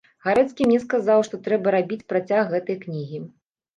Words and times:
Гарэцкі 0.27 0.65
мне 0.69 0.79
сказаў, 0.85 1.19
што 1.29 1.39
трэба 1.47 1.73
рабіць 1.77 2.01
працяг 2.15 2.43
гэтай 2.55 2.81
кнігі. 2.87 3.19